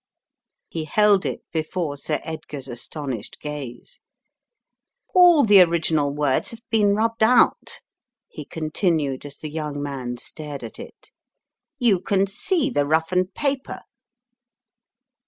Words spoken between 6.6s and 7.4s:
been rubbed